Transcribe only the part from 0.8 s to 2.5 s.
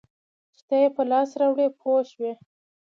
یې په لاس راوړې پوه شوې!.